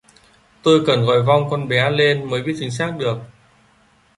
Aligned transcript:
Tôi 0.63 0.83
cần 0.87 1.05
gọi 1.05 1.23
vong 1.23 1.49
con 1.49 1.67
bé 1.67 1.89
lên 1.89 2.29
mới 2.29 2.43
biết 2.43 2.55
chính 2.59 2.71
xác 2.71 2.93
được 2.99 3.17